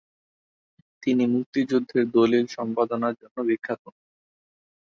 [1.03, 3.83] তিনি মুক্তিযুদ্ধের দলিল সম্পাদনার জন্য বিখ্যাত।